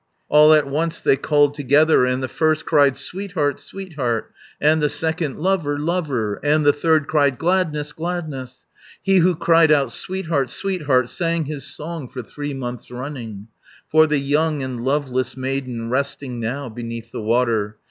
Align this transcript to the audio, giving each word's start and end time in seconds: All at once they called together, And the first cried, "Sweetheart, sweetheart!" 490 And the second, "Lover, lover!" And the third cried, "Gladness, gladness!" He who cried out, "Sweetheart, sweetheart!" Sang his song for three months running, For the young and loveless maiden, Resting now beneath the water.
All 0.29 0.51
at 0.55 0.65
once 0.65 0.99
they 0.99 1.15
called 1.15 1.53
together, 1.53 2.05
And 2.07 2.23
the 2.23 2.27
first 2.27 2.65
cried, 2.65 2.97
"Sweetheart, 2.97 3.59
sweetheart!" 3.59 4.33
490 4.59 4.71
And 4.71 4.81
the 4.81 4.89
second, 4.89 5.35
"Lover, 5.39 5.77
lover!" 5.77 6.39
And 6.43 6.65
the 6.65 6.73
third 6.73 7.05
cried, 7.05 7.37
"Gladness, 7.37 7.91
gladness!" 7.93 8.65
He 9.03 9.17
who 9.19 9.35
cried 9.35 9.71
out, 9.71 9.91
"Sweetheart, 9.91 10.49
sweetheart!" 10.49 11.07
Sang 11.07 11.45
his 11.45 11.67
song 11.67 12.09
for 12.09 12.23
three 12.23 12.55
months 12.55 12.89
running, 12.89 13.49
For 13.91 14.07
the 14.07 14.17
young 14.17 14.63
and 14.63 14.83
loveless 14.83 15.37
maiden, 15.37 15.91
Resting 15.91 16.39
now 16.39 16.67
beneath 16.67 17.11
the 17.11 17.21
water. 17.21 17.77